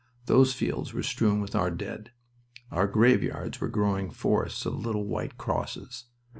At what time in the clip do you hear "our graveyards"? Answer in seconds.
2.71-3.61